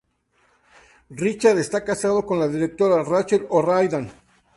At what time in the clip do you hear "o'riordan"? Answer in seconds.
3.51-4.11